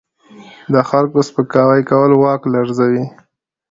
[0.73, 3.05] د خلکو سپکاوی کول واک لرزوي.